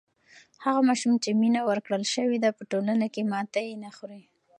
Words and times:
هغه 0.63 0.81
ماشوم 0.87 1.13
چې 1.23 1.29
مینه 1.41 1.61
ورکړل 1.69 2.03
سوې 2.15 2.37
ده 2.43 2.49
په 2.57 2.63
ټولنه 2.71 3.07
کې 3.13 3.21
ماتی 3.31 3.67
نه 3.83 3.89
خوری. 3.97 4.21